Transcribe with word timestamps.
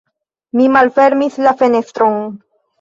Mi 0.59 0.65
malfermis 0.77 1.39
la 1.45 1.55
fenestron. 1.63 2.21